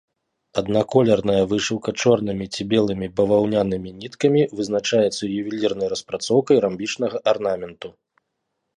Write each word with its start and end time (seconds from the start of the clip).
Аднаколерная 0.59 1.43
вышыўка 1.51 1.89
чорнымі 2.05 2.47
ці 2.55 2.61
белымі 2.73 3.11
баваўнянымі 3.21 3.95
ніткамі 4.01 4.41
вызначаецца 4.61 5.23
ювелірнай 5.39 5.87
распрацоўкай 5.97 6.57
рамбічнага 6.69 7.17
арнаменту. 7.35 7.87